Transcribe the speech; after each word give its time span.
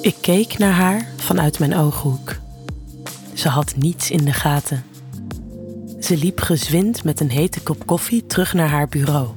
Ik 0.00 0.16
keek 0.20 0.58
naar 0.58 0.72
haar 0.72 1.06
vanuit 1.16 1.58
mijn 1.58 1.76
ooghoek. 1.76 2.36
Ze 3.34 3.48
had 3.48 3.74
niets 3.76 4.10
in 4.10 4.24
de 4.24 4.32
gaten. 4.32 4.84
Ze 6.00 6.16
liep 6.16 6.40
gezwind 6.40 7.04
met 7.04 7.20
een 7.20 7.30
hete 7.30 7.60
kop 7.60 7.86
koffie 7.86 8.26
terug 8.26 8.54
naar 8.54 8.68
haar 8.68 8.88
bureau. 8.88 9.28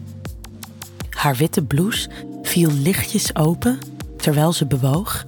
Haar 1.10 1.36
witte 1.36 1.64
blouse 1.64 2.10
viel 2.42 2.72
lichtjes 2.72 3.36
open 3.36 3.80
terwijl 4.18 4.54
ze 4.54 4.66
bewoog 4.66 5.26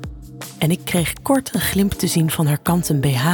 en 0.58 0.72
ik 0.72 0.80
kreeg 0.84 1.14
kort 1.22 1.54
een 1.54 1.62
glimp 1.62 1.92
te 1.92 2.08
zien 2.08 2.32
van 2.32 2.48
haar 2.48 2.62
kanten 2.62 3.00
BH. 3.00 3.28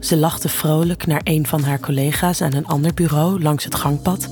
Ze 0.00 0.16
lachte 0.16 0.48
vrolijk 0.48 1.06
naar 1.06 1.20
een 1.24 1.46
van 1.46 1.62
haar 1.62 1.80
collega's 1.80 2.40
aan 2.40 2.54
een 2.54 2.66
ander 2.66 2.94
bureau 2.94 3.42
langs 3.42 3.64
het 3.64 3.74
gangpad 3.74 4.28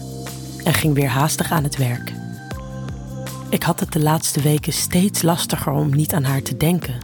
en 0.65 0.75
ging 0.75 0.95
weer 0.95 1.09
haastig 1.09 1.51
aan 1.51 1.65
het 1.65 1.77
werk. 1.77 2.20
Ik 3.51 3.63
had 3.63 3.81
het 3.81 3.93
de 3.93 4.01
laatste 4.01 4.41
weken 4.41 4.73
steeds 4.73 5.23
lastiger 5.23 5.73
om 5.73 5.91
niet 5.91 6.13
aan 6.13 6.25
haar 6.25 6.43
te 6.43 6.57
denken. 6.57 6.99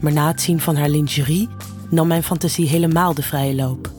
Maar 0.00 0.12
na 0.12 0.26
het 0.26 0.40
zien 0.40 0.60
van 0.60 0.76
haar 0.76 0.88
lingerie 0.88 1.48
nam 1.90 2.06
mijn 2.06 2.22
fantasie 2.22 2.68
helemaal 2.68 3.14
de 3.14 3.22
vrije 3.22 3.54
loop. 3.54 3.90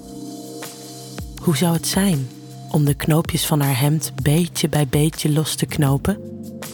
Hoe 1.41 1.57
zou 1.57 1.73
het 1.73 1.87
zijn 1.87 2.27
om 2.71 2.85
de 2.85 2.93
knoopjes 2.93 3.45
van 3.45 3.61
haar 3.61 3.79
hemd 3.79 4.11
beetje 4.23 4.69
bij 4.69 4.87
beetje 4.87 5.31
los 5.31 5.55
te 5.55 5.65
knopen 5.65 6.19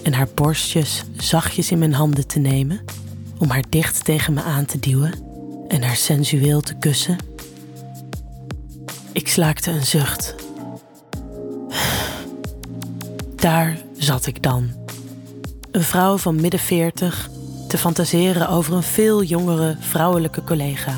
en 0.04 0.14
haar 0.14 0.28
borstjes 0.36 1.04
zachtjes 1.18 1.72
in 1.72 1.80
mijn 1.80 1.94
handen 1.94 2.28
te 2.28 2.40
nemen, 2.40 2.80
om 3.38 3.50
haar 3.50 3.64
dicht 3.70 4.06
tegen 4.06 4.34
me 4.34 4.42
aan 4.42 4.66
te 4.66 4.80
duwen 4.80 5.14
en 5.68 5.84
haar 5.84 5.96
sensueel 5.96 6.62
te 6.62 6.74
kussen? 6.74 7.18
Ik 9.12 9.28
slaakte 9.28 9.72
een 9.72 9.86
zucht. 9.86 10.36
Daar 13.36 13.78
zat 13.98 14.26
ik 14.26 14.44
dan. 14.44 14.81
Een 15.72 15.84
vrouw 15.84 16.18
van 16.18 16.42
midden 16.42 16.60
veertig 16.60 17.30
te 17.68 17.78
fantaseren 17.78 18.50
over 18.50 18.74
een 18.74 18.84
veel 18.84 19.24
jongere 19.24 19.76
vrouwelijke 19.80 20.44
collega. 20.44 20.94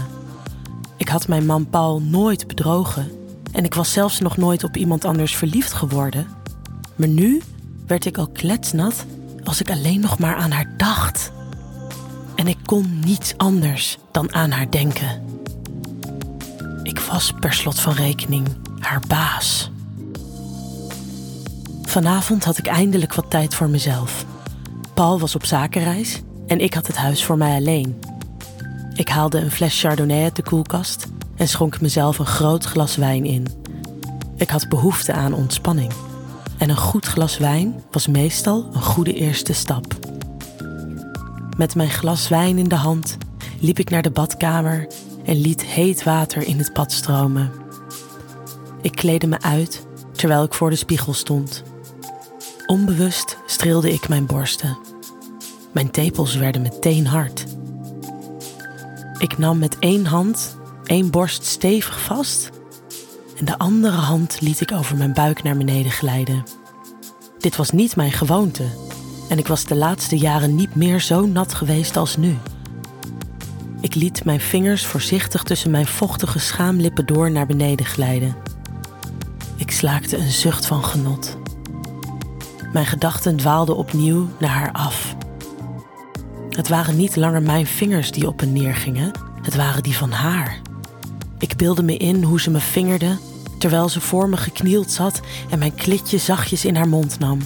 Ik 0.98 1.08
had 1.08 1.28
mijn 1.28 1.46
man 1.46 1.70
Paul 1.70 2.02
nooit 2.02 2.48
bedrogen 2.48 3.12
en 3.52 3.64
ik 3.64 3.74
was 3.74 3.92
zelfs 3.92 4.20
nog 4.20 4.38
nooit 4.38 4.64
op 4.64 4.78
iemand 4.78 5.06
anders 5.06 5.36
verliefd 5.36 5.74
geworden. 5.74 6.28
Maar 6.96 7.08
nu 7.08 7.42
werd 7.88 8.06
ik 8.06 8.18
al 8.18 8.28
kletsnat 8.28 9.06
als 9.44 9.62
ik 9.62 9.70
alleen 9.70 10.00
nog 10.00 10.20
maar 10.20 10.36
aan 10.36 10.52
haar 10.52 10.74
dacht. 10.78 11.32
En 12.36 12.48
ik 12.48 12.58
kon 12.66 13.00
niets 13.06 13.34
anders 13.38 13.98
dan 14.12 14.34
aan 14.34 14.52
haar 14.52 14.72
denken. 14.72 15.24
Ik 16.84 17.00
was 17.00 17.34
per 17.40 17.54
slot 17.54 17.80
van 17.80 17.94
rekening 17.94 18.48
haar 18.80 19.02
baas. 19.08 19.72
Vanavond 21.82 22.44
had 22.44 22.58
ik 22.58 22.68
eindelijk 22.68 23.14
wat 23.14 23.30
tijd 23.30 23.56
voor 23.56 23.70
mezelf. 23.70 24.26
Paul 24.94 25.20
was 25.20 25.36
op 25.36 25.46
zakenreis 25.46 26.22
en 26.48 26.60
ik 26.60 26.74
had 26.74 26.88
het 26.88 26.98
huis 26.98 27.24
voor 27.26 27.38
mij 27.38 27.56
alleen. 27.56 28.00
Ik 28.94 29.10
haalde 29.10 29.40
een 29.40 29.52
fles 29.52 29.80
Chardonnay 29.80 30.24
uit 30.24 30.36
de 30.36 30.44
koelkast 30.44 31.08
en 31.36 31.48
schonk 31.48 31.82
mezelf 31.82 32.20
een 32.20 32.26
groot 32.26 32.64
glas 32.64 32.96
wijn 32.96 33.26
in. 33.26 33.48
Ik 34.38 34.50
had 34.50 34.70
behoefte 34.70 35.14
aan 35.14 35.34
ontspanning. 35.34 35.92
En 36.58 36.70
een 36.70 36.78
goed 36.78 37.06
glas 37.06 37.38
wijn 37.38 37.84
was 37.92 38.08
meestal 38.08 38.70
een 38.74 38.82
goede 38.82 39.14
eerste 39.14 39.54
stap. 39.54 39.86
Met 41.58 41.76
mijn 41.76 41.90
glas 41.90 42.28
wijn 42.28 42.58
in 42.58 42.68
de 42.68 42.76
hand 42.76 43.18
liep 43.60 43.80
ik 43.80 43.90
naar 43.90 44.02
de 44.02 44.12
badkamer 44.12 44.88
en 45.26 45.42
liet 45.42 45.64
heet 45.66 46.04
water 46.04 46.48
in 46.48 46.58
het 46.58 46.74
bad 46.74 46.92
stromen. 46.92 47.52
Ik 48.82 48.92
kleedde 48.92 49.28
me 49.28 49.42
uit 49.42 49.86
terwijl 50.12 50.44
ik 50.44 50.54
voor 50.54 50.70
de 50.70 50.76
spiegel 50.76 51.14
stond. 51.14 51.64
Onbewust 52.74 53.38
streelde 53.46 53.92
ik 53.92 54.10
mijn 54.10 54.26
borsten. 54.26 54.78
Mijn 55.72 55.92
tepels 55.92 56.36
werden 56.36 56.62
meteen 56.62 57.08
hard. 57.08 57.46
Ik 59.18 59.38
nam 59.38 59.58
met 59.58 59.80
één 59.80 60.06
hand 60.06 60.58
één 60.84 61.10
borst 61.10 61.46
stevig 61.46 62.02
vast 62.02 62.50
en 63.38 63.46
de 63.46 63.58
andere 63.58 63.96
hand 63.96 64.42
liet 64.42 64.62
ik 64.62 64.72
over 64.72 64.98
mijn 64.98 65.14
buik 65.14 65.44
naar 65.44 65.58
beneden 65.58 65.92
glijden. 65.92 66.44
Dit 67.40 67.56
was 67.56 67.72
niet 67.72 67.96
mijn 67.96 68.12
gewoonte 68.12 68.66
en 69.30 69.38
ik 69.38 69.48
was 69.48 69.66
de 69.66 69.76
laatste 69.76 70.18
jaren 70.18 70.56
niet 70.56 70.76
meer 70.76 71.02
zo 71.02 71.26
nat 71.26 71.54
geweest 71.54 71.98
als 71.98 72.18
nu. 72.18 72.38
Ik 73.82 73.96
liet 73.96 74.26
mijn 74.26 74.42
vingers 74.42 74.86
voorzichtig 74.86 75.44
tussen 75.44 75.72
mijn 75.72 75.88
vochtige 75.88 76.40
schaamlippen 76.40 77.06
door 77.06 77.32
naar 77.32 77.48
beneden 77.48 77.86
glijden. 77.86 78.36
Ik 79.56 79.72
slaakte 79.72 80.18
een 80.18 80.32
zucht 80.32 80.66
van 80.66 80.84
genot. 80.84 81.42
Mijn 82.74 82.86
gedachten 82.86 83.36
dwaalden 83.36 83.78
opnieuw 83.78 84.28
naar 84.40 84.50
haar 84.50 84.72
af. 84.72 85.16
Het 86.50 86.68
waren 86.68 86.96
niet 86.96 87.16
langer 87.16 87.42
mijn 87.42 87.66
vingers 87.66 88.12
die 88.12 88.28
op 88.28 88.42
en 88.42 88.54
neer 88.54 88.76
gingen, 88.76 89.12
het 89.42 89.56
waren 89.56 89.84
die 89.84 89.96
van 89.96 90.12
haar. 90.12 90.62
Ik 91.38 91.56
beelde 91.56 91.84
me 91.84 91.98
in 91.98 92.24
hoe 92.24 92.42
ze 92.42 92.52
me 92.52 92.60
vingerde 92.60 93.18
terwijl 93.58 93.90
ze 93.90 94.02
voor 94.02 94.30
me 94.30 94.38
geknield 94.38 94.92
zat 94.92 95.22
en 95.50 95.60
mijn 95.60 95.76
klitje 95.76 96.18
zachtjes 96.18 96.66
in 96.66 96.76
haar 96.76 96.88
mond 96.88 97.20
nam. 97.20 97.40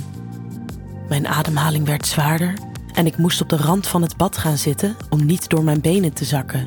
Mijn 1.10 1.28
ademhaling 1.28 1.86
werd 1.86 2.06
zwaarder 2.08 2.54
en 2.94 3.06
ik 3.06 3.18
moest 3.18 3.42
op 3.42 3.50
de 3.50 3.58
rand 3.58 3.88
van 3.88 4.02
het 4.02 4.18
bad 4.18 4.38
gaan 4.38 4.58
zitten 4.58 4.96
om 5.10 5.26
niet 5.26 5.50
door 5.50 5.64
mijn 5.64 5.82
benen 5.82 6.14
te 6.14 6.26
zakken. 6.26 6.66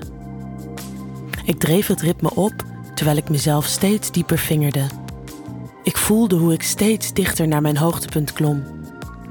Ik 1.44 1.58
dreef 1.58 1.86
het 1.86 2.00
ritme 2.00 2.34
op 2.34 2.64
terwijl 2.94 3.16
ik 3.16 3.28
mezelf 3.30 3.64
steeds 3.64 4.10
dieper 4.10 4.38
vingerde. 4.38 4.86
Ik 5.82 5.96
voelde 5.96 6.36
hoe 6.36 6.52
ik 6.52 6.62
steeds 6.62 7.12
dichter 7.12 7.48
naar 7.48 7.62
mijn 7.62 7.76
hoogtepunt 7.76 8.32
klom. 8.32 8.64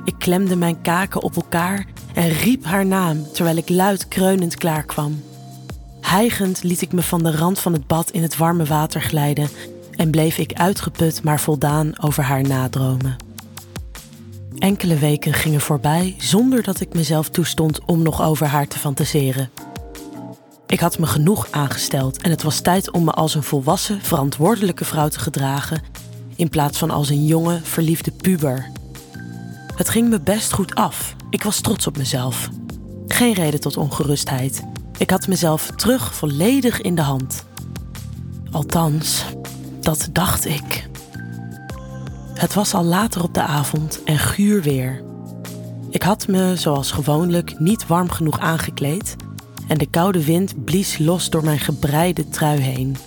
Ik 0.06 0.16
klemde 0.18 0.56
mijn 0.56 0.82
kaken 0.82 1.24
op 1.24 1.36
elkaar 1.36 1.86
en 2.14 2.30
riep 2.30 2.66
haar 2.66 2.86
naam 2.86 3.32
terwijl 3.34 3.58
ik 3.58 3.70
luid 3.70 4.08
kreunend 4.08 4.56
klaarkwam. 4.56 5.24
Hijgend 6.02 6.64
liet 6.64 6.82
ik 6.82 6.92
me 6.92 7.02
van 7.02 7.24
de 7.24 7.36
rand 7.36 7.60
van 7.60 7.74
het 7.74 7.88
bad 7.88 8.12
in 8.12 8.22
het 8.22 8.38
warme 8.38 8.66
water 8.66 9.02
glijden 9.02 9.50
en 9.96 10.12
bleef 10.12 10.38
ik 10.38 10.54
uitgeput 10.54 11.24
maar 11.24 11.40
voldaan 11.40 12.02
over 12.02 12.24
haar 12.24 12.44
nadromen. 12.44 13.16
Enkele 14.58 14.98
weken 14.98 15.34
gingen 15.34 15.62
voorbij 15.62 16.16
zonder 16.18 16.64
dat 16.64 16.80
ik 16.80 16.94
mezelf 16.94 17.30
toestond 17.30 17.86
om 17.86 18.02
nog 18.02 18.22
over 18.22 18.48
haar 18.48 18.68
te 18.68 18.80
fantaseren. 18.80 19.50
Ik 20.68 20.80
had 20.80 21.00
me 21.00 21.06
genoeg 21.06 21.48
aangesteld 21.52 22.22
en 22.22 22.30
het 22.30 22.44
was 22.44 22.60
tijd 22.60 22.92
om 22.92 23.04
me 23.04 23.12
als 23.12 23.36
een 23.36 23.44
volwassen, 23.44 24.02
verantwoordelijke 24.02 24.86
vrouw 24.86 25.08
te 25.08 25.20
gedragen 25.20 25.82
in 26.40 26.50
plaats 26.50 26.78
van 26.78 26.92
als 26.92 27.10
een 27.10 27.26
jonge, 27.26 27.60
verliefde 27.64 28.12
puber. 28.12 28.72
Het 29.76 29.90
ging 29.90 30.10
me 30.10 30.22
best 30.22 30.54
goed 30.54 30.76
af. 30.76 31.16
Ik 31.30 31.44
was 31.44 31.62
trots 31.62 31.88
op 31.88 31.98
mezelf. 31.98 32.50
Geen 33.08 33.34
reden 33.34 33.60
tot 33.60 33.78
ongerustheid. 33.78 34.64
Ik 34.98 35.10
had 35.10 35.28
mezelf 35.28 35.72
terug 35.76 36.16
volledig 36.16 36.82
in 36.82 36.96
de 36.96 37.02
hand. 37.02 37.46
Althans, 38.52 39.24
dat 39.82 40.10
dacht 40.12 40.46
ik. 40.46 40.90
Het 42.34 42.54
was 42.54 42.74
al 42.74 42.84
later 42.84 43.24
op 43.24 43.34
de 43.34 43.42
avond 43.42 44.04
en 44.04 44.18
guur 44.18 44.62
weer. 44.62 45.04
Ik 45.90 46.04
had 46.04 46.28
me, 46.28 46.56
zoals 46.56 46.92
gewoonlijk, 46.92 47.60
niet 47.60 47.88
warm 47.88 48.10
genoeg 48.10 48.40
aangekleed 48.40 49.16
en 49.68 49.78
de 49.78 49.90
koude 49.90 50.26
wind 50.26 50.66
blies 50.66 50.98
los 50.98 51.30
door 51.30 51.44
mijn 51.44 51.60
gebreide 51.60 52.30
trui 52.30 52.60
heen. 52.60 52.98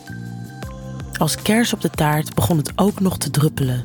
Als 1.22 1.42
kers 1.42 1.72
op 1.72 1.80
de 1.80 1.90
taart 1.90 2.34
begon 2.34 2.56
het 2.56 2.72
ook 2.76 3.00
nog 3.00 3.18
te 3.18 3.30
druppelen. 3.30 3.84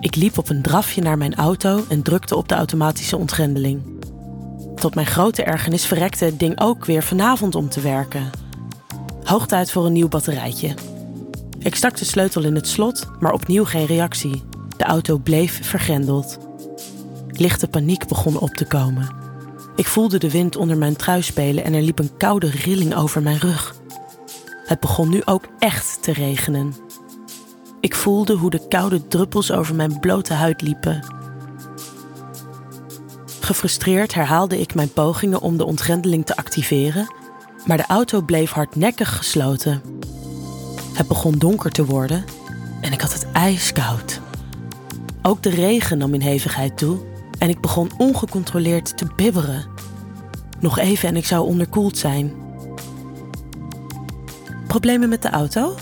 Ik 0.00 0.16
liep 0.16 0.38
op 0.38 0.48
een 0.48 0.62
drafje 0.62 1.02
naar 1.02 1.18
mijn 1.18 1.34
auto 1.34 1.84
en 1.88 2.02
drukte 2.02 2.36
op 2.36 2.48
de 2.48 2.54
automatische 2.54 3.16
ontgrendeling. 3.16 3.82
Tot 4.74 4.94
mijn 4.94 5.06
grote 5.06 5.42
ergernis 5.42 5.86
verrekte 5.86 6.24
het 6.24 6.38
ding 6.38 6.60
ook 6.60 6.84
weer 6.84 7.02
vanavond 7.02 7.54
om 7.54 7.68
te 7.68 7.80
werken. 7.80 8.30
Hoog 9.24 9.46
tijd 9.46 9.70
voor 9.70 9.86
een 9.86 9.92
nieuw 9.92 10.08
batterijtje. 10.08 10.74
Ik 11.58 11.74
stak 11.74 11.96
de 11.96 12.04
sleutel 12.04 12.42
in 12.42 12.54
het 12.54 12.68
slot, 12.68 13.06
maar 13.20 13.32
opnieuw 13.32 13.64
geen 13.64 13.86
reactie. 13.86 14.42
De 14.76 14.84
auto 14.84 15.18
bleef 15.18 15.66
vergrendeld. 15.66 16.38
Lichte 17.28 17.68
paniek 17.68 18.08
begon 18.08 18.38
op 18.38 18.50
te 18.50 18.64
komen. 18.64 19.14
Ik 19.76 19.86
voelde 19.86 20.18
de 20.18 20.30
wind 20.30 20.56
onder 20.56 20.78
mijn 20.78 20.96
trui 20.96 21.22
spelen 21.22 21.64
en 21.64 21.74
er 21.74 21.82
liep 21.82 21.98
een 21.98 22.16
koude 22.16 22.50
rilling 22.50 22.94
over 22.94 23.22
mijn 23.22 23.38
rug. 23.38 23.80
Het 24.72 24.80
begon 24.80 25.08
nu 25.08 25.22
ook 25.24 25.48
echt 25.58 26.02
te 26.02 26.12
regenen. 26.12 26.74
Ik 27.80 27.94
voelde 27.94 28.34
hoe 28.34 28.50
de 28.50 28.68
koude 28.68 29.06
druppels 29.08 29.50
over 29.50 29.74
mijn 29.74 30.00
blote 30.00 30.32
huid 30.32 30.62
liepen. 30.62 31.04
Gefrustreerd 33.40 34.14
herhaalde 34.14 34.60
ik 34.60 34.74
mijn 34.74 34.92
pogingen 34.92 35.40
om 35.40 35.56
de 35.56 35.64
ontgrendeling 35.64 36.26
te 36.26 36.36
activeren, 36.36 37.14
maar 37.66 37.76
de 37.76 37.86
auto 37.86 38.20
bleef 38.20 38.50
hardnekkig 38.50 39.16
gesloten. 39.16 39.82
Het 40.92 41.08
begon 41.08 41.38
donker 41.38 41.70
te 41.70 41.84
worden 41.84 42.24
en 42.80 42.92
ik 42.92 43.00
had 43.00 43.12
het 43.12 43.26
ijskoud. 43.32 44.20
Ook 45.22 45.42
de 45.42 45.50
regen 45.50 45.98
nam 45.98 46.14
in 46.14 46.20
hevigheid 46.20 46.76
toe 46.78 46.98
en 47.38 47.48
ik 47.48 47.60
begon 47.60 47.90
ongecontroleerd 47.98 48.96
te 48.96 49.06
bibberen. 49.16 49.66
Nog 50.60 50.78
even 50.78 51.08
en 51.08 51.16
ik 51.16 51.26
zou 51.26 51.46
onderkoeld 51.46 51.98
zijn. 51.98 52.41
Problemen 54.72 55.08
met 55.08 55.22
de 55.22 55.30
auto? 55.30 55.74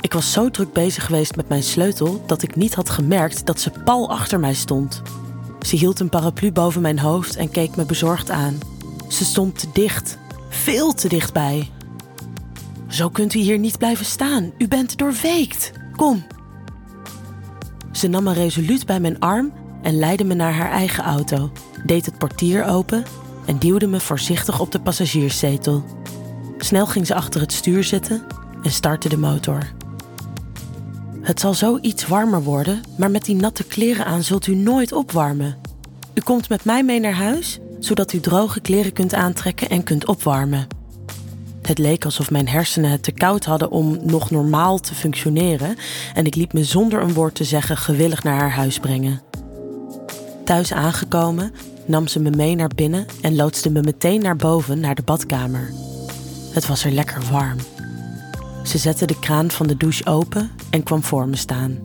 Ik 0.00 0.12
was 0.12 0.32
zo 0.32 0.50
druk 0.50 0.72
bezig 0.72 1.06
geweest 1.06 1.36
met 1.36 1.48
mijn 1.48 1.62
sleutel 1.62 2.22
dat 2.26 2.42
ik 2.42 2.56
niet 2.56 2.74
had 2.74 2.90
gemerkt 2.90 3.46
dat 3.46 3.60
ze 3.60 3.70
pal 3.84 4.10
achter 4.10 4.40
mij 4.40 4.54
stond. 4.54 5.02
Ze 5.60 5.76
hield 5.76 6.00
een 6.00 6.08
paraplu 6.08 6.52
boven 6.52 6.82
mijn 6.82 6.98
hoofd 6.98 7.36
en 7.36 7.50
keek 7.50 7.76
me 7.76 7.84
bezorgd 7.84 8.30
aan. 8.30 8.58
Ze 9.08 9.24
stond 9.24 9.58
te 9.58 9.66
dicht, 9.72 10.18
veel 10.48 10.92
te 10.92 11.08
dichtbij. 11.08 11.70
Zo 12.88 13.08
kunt 13.08 13.34
u 13.34 13.38
hier 13.38 13.58
niet 13.58 13.78
blijven 13.78 14.06
staan. 14.06 14.52
U 14.58 14.68
bent 14.68 14.98
doorweekt. 14.98 15.72
Kom. 15.96 16.26
Ze 17.92 18.08
nam 18.08 18.22
me 18.24 18.32
resoluut 18.32 18.86
bij 18.86 19.00
mijn 19.00 19.18
arm 19.18 19.52
en 19.82 19.98
leidde 19.98 20.24
me 20.24 20.34
naar 20.34 20.54
haar 20.54 20.70
eigen 20.70 21.04
auto, 21.04 21.52
deed 21.86 22.06
het 22.06 22.18
portier 22.18 22.64
open 22.64 23.04
en 23.46 23.58
duwde 23.58 23.86
me 23.86 24.00
voorzichtig 24.00 24.60
op 24.60 24.72
de 24.72 24.80
passagierszetel. 24.80 25.99
Snel 26.64 26.86
ging 26.86 27.06
ze 27.06 27.14
achter 27.14 27.40
het 27.40 27.52
stuur 27.52 27.84
zitten 27.84 28.22
en 28.62 28.70
startte 28.70 29.08
de 29.08 29.16
motor. 29.16 29.72
Het 31.20 31.40
zal 31.40 31.54
zo 31.54 31.78
iets 31.80 32.06
warmer 32.06 32.42
worden, 32.42 32.80
maar 32.96 33.10
met 33.10 33.24
die 33.24 33.34
natte 33.34 33.64
kleren 33.64 34.04
aan 34.04 34.22
zult 34.22 34.46
u 34.46 34.54
nooit 34.54 34.92
opwarmen. 34.92 35.56
U 36.14 36.20
komt 36.20 36.48
met 36.48 36.64
mij 36.64 36.84
mee 36.84 37.00
naar 37.00 37.12
huis, 37.12 37.58
zodat 37.78 38.12
u 38.12 38.20
droge 38.20 38.60
kleren 38.60 38.92
kunt 38.92 39.14
aantrekken 39.14 39.68
en 39.68 39.82
kunt 39.82 40.06
opwarmen. 40.06 40.66
Het 41.62 41.78
leek 41.78 42.04
alsof 42.04 42.30
mijn 42.30 42.48
hersenen 42.48 42.90
het 42.90 43.02
te 43.02 43.12
koud 43.12 43.44
hadden 43.44 43.70
om 43.70 43.98
nog 44.02 44.30
normaal 44.30 44.78
te 44.78 44.94
functioneren 44.94 45.76
en 46.14 46.26
ik 46.26 46.34
liet 46.34 46.52
me 46.52 46.64
zonder 46.64 47.02
een 47.02 47.14
woord 47.14 47.34
te 47.34 47.44
zeggen 47.44 47.76
gewillig 47.76 48.22
naar 48.22 48.38
haar 48.38 48.52
huis 48.52 48.78
brengen. 48.78 49.22
Thuis 50.44 50.72
aangekomen 50.72 51.52
nam 51.86 52.06
ze 52.06 52.20
me 52.20 52.30
mee 52.30 52.54
naar 52.54 52.70
binnen 52.74 53.06
en 53.20 53.36
loodste 53.36 53.70
me 53.70 53.82
meteen 53.82 54.22
naar 54.22 54.36
boven 54.36 54.80
naar 54.80 54.94
de 54.94 55.02
badkamer. 55.02 55.89
Het 56.52 56.66
was 56.66 56.84
er 56.84 56.90
lekker 56.90 57.22
warm. 57.30 57.58
Ze 58.64 58.78
zette 58.78 59.06
de 59.06 59.18
kraan 59.18 59.50
van 59.50 59.66
de 59.66 59.76
douche 59.76 60.06
open 60.06 60.50
en 60.70 60.82
kwam 60.82 61.02
voor 61.02 61.28
me 61.28 61.36
staan. 61.36 61.78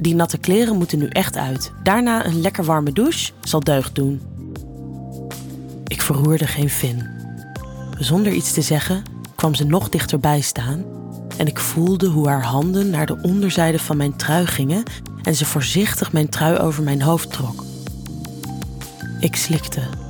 Die 0.00 0.14
natte 0.14 0.38
kleren 0.38 0.76
moeten 0.76 0.98
nu 0.98 1.06
echt 1.06 1.36
uit. 1.36 1.72
Daarna 1.82 2.26
een 2.26 2.40
lekker 2.40 2.64
warme 2.64 2.92
douche 2.92 3.32
zal 3.40 3.60
deugd 3.60 3.94
doen. 3.94 4.20
Ik 5.86 6.02
verroerde 6.02 6.46
geen 6.46 6.70
vin. 6.70 7.08
Zonder 7.98 8.32
iets 8.32 8.52
te 8.52 8.62
zeggen 8.62 9.02
kwam 9.34 9.54
ze 9.54 9.64
nog 9.64 9.88
dichterbij 9.88 10.40
staan 10.40 10.84
en 11.36 11.46
ik 11.46 11.58
voelde 11.58 12.06
hoe 12.06 12.28
haar 12.28 12.44
handen 12.44 12.90
naar 12.90 13.06
de 13.06 13.18
onderzijde 13.22 13.78
van 13.78 13.96
mijn 13.96 14.16
trui 14.16 14.46
gingen 14.46 14.82
en 15.22 15.34
ze 15.34 15.44
voorzichtig 15.44 16.12
mijn 16.12 16.28
trui 16.28 16.58
over 16.58 16.82
mijn 16.82 17.02
hoofd 17.02 17.32
trok. 17.32 17.64
Ik 19.20 19.36
slikte. 19.36 20.01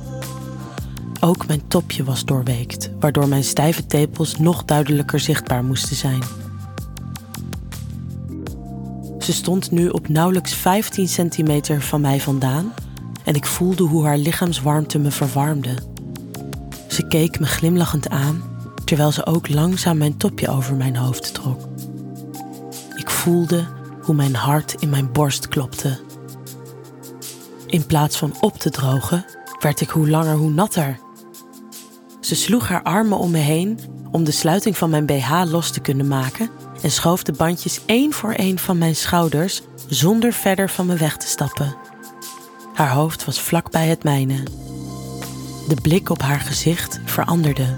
Ook 1.23 1.47
mijn 1.47 1.67
topje 1.67 2.03
was 2.03 2.25
doorweekt, 2.25 2.89
waardoor 2.99 3.27
mijn 3.27 3.43
stijve 3.43 3.85
tepels 3.85 4.39
nog 4.39 4.65
duidelijker 4.65 5.19
zichtbaar 5.19 5.63
moesten 5.63 5.95
zijn. 5.95 6.21
Ze 9.19 9.33
stond 9.33 9.71
nu 9.71 9.89
op 9.89 10.07
nauwelijks 10.07 10.53
15 10.53 11.07
centimeter 11.07 11.81
van 11.81 12.01
mij 12.01 12.19
vandaan 12.19 12.73
en 13.23 13.35
ik 13.35 13.45
voelde 13.45 13.83
hoe 13.83 14.05
haar 14.05 14.17
lichaamswarmte 14.17 14.99
me 14.99 15.11
verwarmde. 15.11 15.75
Ze 16.87 17.07
keek 17.07 17.39
me 17.39 17.45
glimlachend 17.45 18.09
aan, 18.09 18.43
terwijl 18.85 19.11
ze 19.11 19.25
ook 19.25 19.49
langzaam 19.49 19.97
mijn 19.97 20.17
topje 20.17 20.47
over 20.47 20.75
mijn 20.75 20.95
hoofd 20.95 21.33
trok. 21.33 21.67
Ik 22.95 23.09
voelde 23.09 23.65
hoe 24.01 24.15
mijn 24.15 24.35
hart 24.35 24.75
in 24.79 24.89
mijn 24.89 25.11
borst 25.11 25.47
klopte. 25.47 25.99
In 27.67 27.85
plaats 27.85 28.17
van 28.17 28.33
op 28.41 28.57
te 28.57 28.69
drogen, 28.69 29.25
werd 29.59 29.81
ik 29.81 29.89
hoe 29.89 30.09
langer 30.09 30.35
hoe 30.35 30.51
natter. 30.51 30.99
Ze 32.33 32.39
sloeg 32.39 32.67
haar 32.67 32.83
armen 32.83 33.17
om 33.17 33.31
me 33.31 33.37
heen 33.37 33.79
om 34.11 34.23
de 34.23 34.31
sluiting 34.31 34.77
van 34.77 34.89
mijn 34.89 35.05
BH 35.05 35.43
los 35.45 35.71
te 35.71 35.79
kunnen 35.79 36.07
maken 36.07 36.49
en 36.81 36.91
schoof 36.91 37.23
de 37.23 37.31
bandjes 37.31 37.79
één 37.85 38.13
voor 38.13 38.31
één 38.31 38.59
van 38.59 38.77
mijn 38.77 38.95
schouders 38.95 39.61
zonder 39.87 40.33
verder 40.33 40.69
van 40.69 40.85
me 40.85 40.95
weg 40.95 41.17
te 41.17 41.27
stappen. 41.27 41.75
Haar 42.73 42.91
hoofd 42.91 43.25
was 43.25 43.41
vlak 43.41 43.71
bij 43.71 43.87
het 43.87 44.03
mijne. 44.03 44.43
De 45.67 45.75
blik 45.81 46.09
op 46.09 46.21
haar 46.21 46.39
gezicht 46.39 46.99
veranderde. 47.05 47.75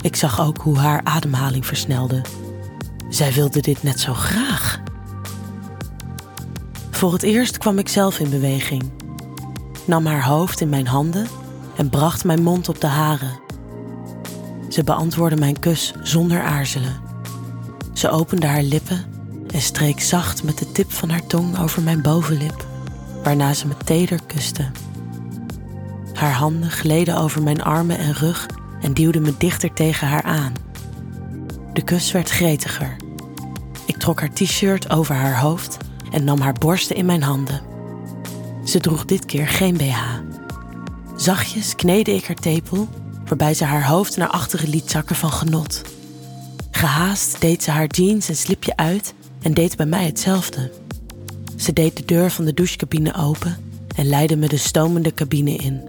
Ik 0.00 0.16
zag 0.16 0.40
ook 0.40 0.58
hoe 0.58 0.78
haar 0.78 1.00
ademhaling 1.04 1.66
versnelde. 1.66 2.20
Zij 3.08 3.32
wilde 3.32 3.60
dit 3.60 3.82
net 3.82 4.00
zo 4.00 4.14
graag. 4.14 4.80
Voor 6.90 7.12
het 7.12 7.22
eerst 7.22 7.58
kwam 7.58 7.78
ik 7.78 7.88
zelf 7.88 8.18
in 8.18 8.30
beweging, 8.30 8.90
nam 9.84 10.06
haar 10.06 10.24
hoofd 10.24 10.60
in 10.60 10.68
mijn 10.68 10.86
handen 10.86 11.26
en 11.76 11.90
bracht 11.90 12.24
mijn 12.24 12.42
mond 12.42 12.68
op 12.68 12.80
de 12.80 12.86
haren. 12.86 13.38
Ze 14.68 14.84
beantwoordde 14.84 15.40
mijn 15.40 15.58
kus 15.58 15.92
zonder 16.02 16.42
aarzelen. 16.42 17.00
Ze 17.92 18.10
opende 18.10 18.46
haar 18.46 18.62
lippen 18.62 19.04
en 19.54 19.60
streek 19.60 20.00
zacht 20.00 20.44
met 20.44 20.58
de 20.58 20.72
tip 20.72 20.92
van 20.92 21.10
haar 21.10 21.26
tong 21.26 21.58
over 21.58 21.82
mijn 21.82 22.02
bovenlip, 22.02 22.66
waarna 23.22 23.54
ze 23.54 23.66
me 23.66 23.76
teder 23.84 24.20
kuste. 24.26 24.70
Haar 26.12 26.32
handen 26.32 26.70
gleden 26.70 27.16
over 27.16 27.42
mijn 27.42 27.62
armen 27.62 27.98
en 27.98 28.12
rug 28.12 28.46
en 28.80 28.94
duwden 28.94 29.22
me 29.22 29.34
dichter 29.38 29.72
tegen 29.72 30.08
haar 30.08 30.22
aan. 30.22 30.52
De 31.72 31.82
kus 31.82 32.12
werd 32.12 32.30
gretiger. 32.30 32.96
Ik 33.86 33.96
trok 33.96 34.20
haar 34.20 34.32
t-shirt 34.32 34.90
over 34.90 35.14
haar 35.14 35.40
hoofd 35.40 35.76
en 36.10 36.24
nam 36.24 36.40
haar 36.40 36.52
borsten 36.52 36.96
in 36.96 37.06
mijn 37.06 37.22
handen. 37.22 37.60
Ze 38.64 38.78
droeg 38.78 39.04
dit 39.04 39.26
keer 39.26 39.48
geen 39.48 39.76
BH. 39.76 40.35
Zachtjes 41.26 41.74
kneedde 41.74 42.14
ik 42.14 42.26
haar 42.26 42.36
tepel, 42.36 42.88
waarbij 43.24 43.54
ze 43.54 43.64
haar 43.64 43.86
hoofd 43.86 44.16
naar 44.16 44.28
achteren 44.28 44.68
liet 44.68 44.90
zakken 44.90 45.16
van 45.16 45.32
genot. 45.32 45.82
Gehaast 46.70 47.40
deed 47.40 47.62
ze 47.62 47.70
haar 47.70 47.86
jeans 47.86 48.28
en 48.28 48.36
slipje 48.36 48.76
uit 48.76 49.14
en 49.42 49.54
deed 49.54 49.76
bij 49.76 49.86
mij 49.86 50.04
hetzelfde. 50.04 50.72
Ze 51.56 51.72
deed 51.72 51.96
de 51.96 52.04
deur 52.04 52.30
van 52.30 52.44
de 52.44 52.54
douchecabine 52.54 53.14
open 53.14 53.56
en 53.96 54.06
leidde 54.06 54.36
me 54.36 54.48
de 54.48 54.56
stomende 54.56 55.14
cabine 55.14 55.50
in. 55.50 55.88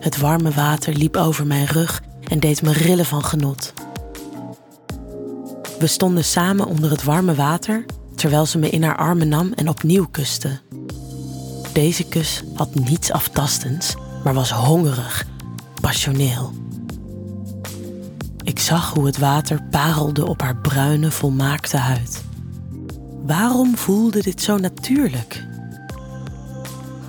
Het 0.00 0.16
warme 0.18 0.50
water 0.50 0.94
liep 0.94 1.16
over 1.16 1.46
mijn 1.46 1.66
rug 1.66 2.02
en 2.28 2.40
deed 2.40 2.62
me 2.62 2.72
rillen 2.72 3.06
van 3.06 3.24
genot. 3.24 3.72
We 5.78 5.86
stonden 5.86 6.24
samen 6.24 6.66
onder 6.66 6.90
het 6.90 7.04
warme 7.04 7.34
water 7.34 7.84
terwijl 8.14 8.46
ze 8.46 8.58
me 8.58 8.70
in 8.70 8.82
haar 8.82 8.96
armen 8.96 9.28
nam 9.28 9.52
en 9.52 9.68
opnieuw 9.68 10.06
kuste. 10.10 10.60
Deze 11.72 12.04
kus 12.04 12.42
had 12.54 12.74
niets 12.74 13.10
aftastends, 13.10 13.94
maar 14.26 14.34
was 14.34 14.50
hongerig, 14.50 15.26
passioneel. 15.80 16.52
Ik 18.42 18.58
zag 18.58 18.94
hoe 18.94 19.06
het 19.06 19.18
water 19.18 19.62
parelde 19.70 20.26
op 20.26 20.40
haar 20.40 20.56
bruine, 20.56 21.10
volmaakte 21.10 21.76
huid. 21.76 22.24
Waarom 23.26 23.76
voelde 23.76 24.22
dit 24.22 24.42
zo 24.42 24.56
natuurlijk? 24.56 25.44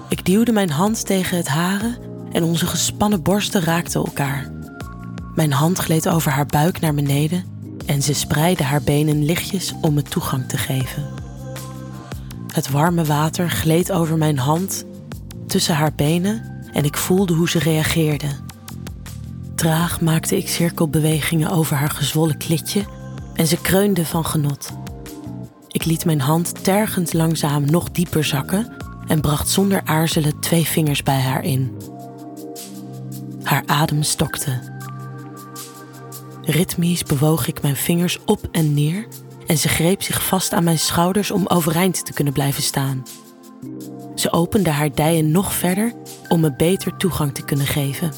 Ik 0.09 0.25
duwde 0.25 0.51
mijn 0.51 0.69
hand 0.69 1.05
tegen 1.05 1.37
het 1.37 1.47
hare 1.47 1.97
en 2.31 2.43
onze 2.43 2.65
gespannen 2.65 3.21
borsten 3.21 3.61
raakten 3.61 4.03
elkaar. 4.03 4.51
Mijn 5.35 5.53
hand 5.53 5.77
gleed 5.77 6.09
over 6.09 6.31
haar 6.31 6.45
buik 6.45 6.79
naar 6.79 6.93
beneden 6.93 7.43
en 7.85 8.01
ze 8.01 8.13
spreidde 8.13 8.63
haar 8.63 8.81
benen 8.81 9.25
lichtjes 9.25 9.73
om 9.81 9.93
me 9.93 10.01
toegang 10.01 10.47
te 10.47 10.57
geven. 10.57 11.05
Het 12.53 12.69
warme 12.69 13.03
water 13.03 13.49
gleed 13.49 13.91
over 13.91 14.17
mijn 14.17 14.37
hand 14.37 14.85
tussen 15.47 15.75
haar 15.75 15.93
benen 15.95 16.56
en 16.77 16.83
ik 16.83 16.97
voelde 16.97 17.33
hoe 17.33 17.49
ze 17.49 17.59
reageerde. 17.59 18.27
Traag 19.55 20.01
maakte 20.01 20.37
ik 20.37 20.47
cirkelbewegingen 20.47 21.49
over 21.49 21.75
haar 21.75 21.89
gezwollen 21.89 22.37
klitje 22.37 22.85
en 23.33 23.47
ze 23.47 23.61
kreunde 23.61 24.05
van 24.05 24.25
genot. 24.25 24.69
Ik 25.67 25.85
liet 25.85 26.05
mijn 26.05 26.21
hand 26.21 26.63
tergend 26.63 27.13
langzaam 27.13 27.65
nog 27.65 27.91
dieper 27.91 28.23
zakken 28.23 28.75
en 29.07 29.21
bracht 29.21 29.49
zonder 29.49 29.81
aarzelen 29.85 30.39
twee 30.39 30.65
vingers 30.65 31.03
bij 31.03 31.19
haar 31.19 31.43
in. 31.43 31.77
Haar 33.43 33.63
adem 33.65 34.03
stokte. 34.03 34.75
Ritmisch 36.41 37.03
bewoog 37.03 37.47
ik 37.47 37.61
mijn 37.61 37.75
vingers 37.75 38.19
op 38.25 38.47
en 38.51 38.73
neer 38.73 39.07
en 39.47 39.57
ze 39.57 39.67
greep 39.67 40.01
zich 40.01 40.23
vast 40.23 40.53
aan 40.53 40.63
mijn 40.63 40.79
schouders 40.79 41.31
om 41.31 41.47
overeind 41.47 42.05
te 42.05 42.13
kunnen 42.13 42.33
blijven 42.33 42.63
staan. 42.63 43.03
Ze 44.19 44.31
opende 44.31 44.69
haar 44.69 44.95
dijen 44.95 45.31
nog 45.31 45.53
verder 45.53 45.93
om 46.27 46.39
me 46.39 46.53
beter 46.55 46.97
toegang 46.97 47.33
te 47.33 47.45
kunnen 47.45 47.67
geven. 47.67 48.11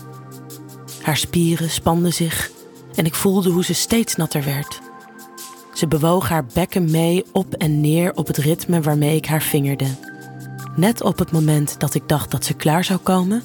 Haar 1.01 1.17
spieren 1.17 1.69
spanden 1.69 2.13
zich 2.13 2.51
en 2.95 3.05
ik 3.05 3.15
voelde 3.15 3.49
hoe 3.49 3.63
ze 3.63 3.73
steeds 3.73 4.15
natter 4.15 4.43
werd. 4.43 4.79
Ze 5.73 5.87
bewoog 5.87 6.29
haar 6.29 6.45
bekken 6.53 6.91
mee 6.91 7.25
op 7.31 7.53
en 7.53 7.81
neer 7.81 8.15
op 8.15 8.27
het 8.27 8.37
ritme 8.37 8.81
waarmee 8.81 9.15
ik 9.15 9.25
haar 9.25 9.41
vingerde. 9.41 9.85
Net 10.75 11.01
op 11.01 11.19
het 11.19 11.31
moment 11.31 11.79
dat 11.79 11.93
ik 11.93 12.07
dacht 12.07 12.31
dat 12.31 12.45
ze 12.45 12.53
klaar 12.53 12.83
zou 12.83 12.99
komen, 12.99 13.43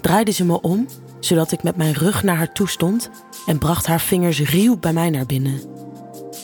draaide 0.00 0.30
ze 0.30 0.44
me 0.44 0.60
om, 0.60 0.86
zodat 1.20 1.52
ik 1.52 1.62
met 1.62 1.76
mijn 1.76 1.92
rug 1.92 2.22
naar 2.22 2.36
haar 2.36 2.52
toe 2.52 2.68
stond 2.68 3.10
en 3.46 3.58
bracht 3.58 3.86
haar 3.86 4.00
vingers 4.00 4.40
ruw 4.40 4.76
bij 4.76 4.92
mij 4.92 5.10
naar 5.10 5.26
binnen. 5.26 5.60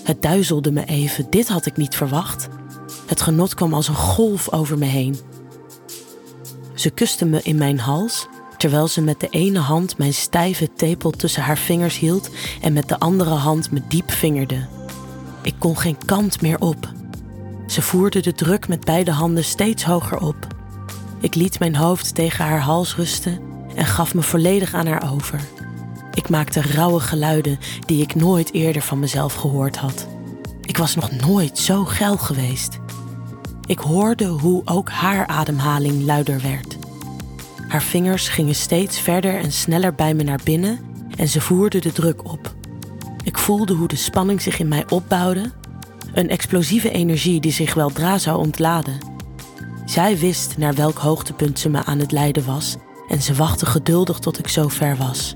Het 0.04 0.22
duizelde 0.22 0.72
me 0.72 0.84
even, 0.84 1.26
dit 1.30 1.48
had 1.48 1.66
ik 1.66 1.76
niet 1.76 1.96
verwacht. 1.96 2.48
Het 3.06 3.20
genot 3.20 3.54
kwam 3.54 3.74
als 3.74 3.88
een 3.88 3.94
golf 3.94 4.52
over 4.52 4.78
me 4.78 4.84
heen. 4.84 5.16
Ze 6.84 6.90
kuste 6.90 7.24
me 7.24 7.40
in 7.42 7.56
mijn 7.56 7.78
hals, 7.78 8.26
terwijl 8.56 8.88
ze 8.88 9.00
met 9.00 9.20
de 9.20 9.28
ene 9.28 9.58
hand 9.58 9.98
mijn 9.98 10.14
stijve 10.14 10.72
tepel 10.76 11.10
tussen 11.10 11.42
haar 11.42 11.58
vingers 11.58 11.98
hield 11.98 12.30
en 12.62 12.72
met 12.72 12.88
de 12.88 12.98
andere 12.98 13.30
hand 13.30 13.70
me 13.70 13.82
diep 13.88 14.10
vingerde. 14.10 14.66
Ik 15.42 15.54
kon 15.58 15.78
geen 15.78 15.96
kant 16.04 16.40
meer 16.40 16.60
op. 16.60 16.92
Ze 17.66 17.82
voerde 17.82 18.20
de 18.20 18.32
druk 18.32 18.68
met 18.68 18.84
beide 18.84 19.10
handen 19.10 19.44
steeds 19.44 19.84
hoger 19.84 20.18
op. 20.18 20.46
Ik 21.20 21.34
liet 21.34 21.58
mijn 21.58 21.76
hoofd 21.76 22.14
tegen 22.14 22.44
haar 22.44 22.60
hals 22.60 22.96
rusten 22.96 23.40
en 23.74 23.86
gaf 23.86 24.14
me 24.14 24.22
volledig 24.22 24.74
aan 24.74 24.86
haar 24.86 25.12
over. 25.12 25.40
Ik 26.14 26.28
maakte 26.28 26.62
rauwe 26.62 27.00
geluiden 27.00 27.58
die 27.86 28.02
ik 28.02 28.14
nooit 28.14 28.52
eerder 28.52 28.82
van 28.82 28.98
mezelf 28.98 29.34
gehoord 29.34 29.76
had. 29.76 30.06
Ik 30.62 30.76
was 30.76 30.94
nog 30.94 31.10
nooit 31.10 31.58
zo 31.58 31.84
geil 31.84 32.16
geweest. 32.16 32.78
Ik 33.66 33.78
hoorde 33.78 34.26
hoe 34.26 34.62
ook 34.64 34.90
haar 34.90 35.26
ademhaling 35.26 36.02
luider 36.02 36.40
werd. 36.40 36.76
Haar 37.68 37.82
vingers 37.82 38.28
gingen 38.28 38.54
steeds 38.54 39.00
verder 39.00 39.34
en 39.34 39.52
sneller 39.52 39.94
bij 39.94 40.14
me 40.14 40.22
naar 40.22 40.40
binnen 40.44 40.78
en 41.16 41.28
ze 41.28 41.40
voerde 41.40 41.78
de 41.78 41.92
druk 41.92 42.24
op. 42.32 42.54
Ik 43.22 43.38
voelde 43.38 43.74
hoe 43.74 43.88
de 43.88 43.96
spanning 43.96 44.42
zich 44.42 44.58
in 44.58 44.68
mij 44.68 44.84
opbouwde, 44.88 45.50
een 46.12 46.28
explosieve 46.28 46.90
energie 46.90 47.40
die 47.40 47.52
zich 47.52 47.74
weldra 47.74 48.18
zou 48.18 48.38
ontladen. 48.38 48.98
Zij 49.84 50.18
wist 50.18 50.58
naar 50.58 50.74
welk 50.74 50.98
hoogtepunt 50.98 51.58
ze 51.58 51.68
me 51.68 51.84
aan 51.84 51.98
het 51.98 52.12
leiden 52.12 52.44
was 52.44 52.76
en 53.08 53.22
ze 53.22 53.34
wachtte 53.34 53.66
geduldig 53.66 54.18
tot 54.18 54.38
ik 54.38 54.48
zo 54.48 54.68
ver 54.68 54.96
was. 54.96 55.34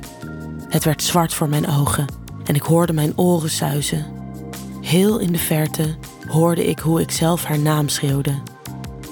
Het 0.68 0.85
werd 0.85 1.02
zwart 1.02 1.35
voor 1.35 1.49
mijn 1.49 1.68
ogen 1.68 2.06
en 2.44 2.54
ik 2.54 2.62
hoorde 2.62 2.92
mijn 2.92 3.18
oren 3.18 3.50
suizen. 3.50 4.06
Heel 4.80 5.18
in 5.18 5.32
de 5.32 5.38
verte 5.38 5.97
hoorde 6.28 6.66
ik 6.66 6.78
hoe 6.78 7.00
ik 7.00 7.11
zelf 7.11 7.44
haar 7.44 7.58
naam 7.58 7.88
schreeuwde. 7.88 8.35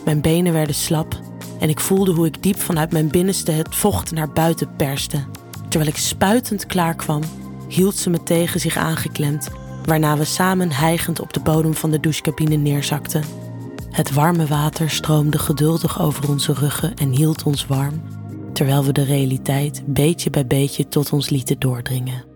Mijn 0.04 0.20
benen 0.20 0.52
werden 0.52 0.74
slap 0.74 1.20
en 1.60 1.68
ik 1.68 1.80
voelde 1.80 2.12
hoe 2.12 2.26
ik 2.26 2.42
diep 2.42 2.60
vanuit 2.60 2.92
mijn 2.92 3.08
binnenste 3.08 3.50
het 3.50 3.74
vocht 3.74 4.12
naar 4.12 4.32
buiten 4.32 4.76
perste. 4.76 5.24
Terwijl 5.68 5.90
ik 5.90 5.96
spuitend 5.96 6.66
klaar 6.66 6.94
kwam, 6.94 7.22
hield 7.68 7.96
ze 7.96 8.10
me 8.10 8.22
tegen 8.22 8.60
zich 8.60 8.76
aangeklemd, 8.76 9.48
waarna 9.84 10.16
we 10.16 10.24
samen 10.24 10.70
hijgend 10.70 11.20
op 11.20 11.32
de 11.32 11.40
bodem 11.40 11.74
van 11.74 11.90
de 11.90 12.00
douchecabine 12.00 12.56
neerzakten. 12.56 13.22
Het 13.90 14.12
warme 14.12 14.46
water 14.46 14.90
stroomde 14.90 15.38
geduldig 15.38 16.00
over 16.00 16.28
onze 16.28 16.52
ruggen 16.52 16.94
en 16.94 17.10
hield 17.10 17.42
ons 17.42 17.66
warm, 17.66 18.02
terwijl 18.52 18.84
we 18.84 18.92
de 18.92 19.04
realiteit 19.04 19.82
beetje 19.86 20.30
bij 20.30 20.46
beetje 20.46 20.88
tot 20.88 21.12
ons 21.12 21.28
lieten 21.28 21.58
doordringen. 21.58 22.35